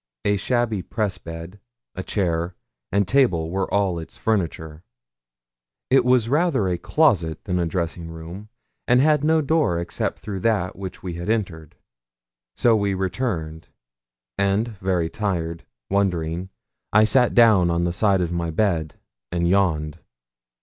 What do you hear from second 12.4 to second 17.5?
So we returned, and very tired, wondering, I sat